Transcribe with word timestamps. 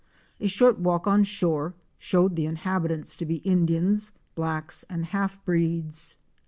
3 0.39 0.45
A 0.45 0.49
short 0.49 0.79
walk 0.79 1.05
on 1.05 1.23
shore 1.23 1.75
showed 1.99 2.35
the 2.35 2.47
inhabitants 2.47 3.15
to 3.15 3.23
be 3.23 3.35
Indians, 3.35 4.11
blacks 4.33 4.83
and 4.89 5.05
half 5.05 5.45
breeds. 5.45 6.15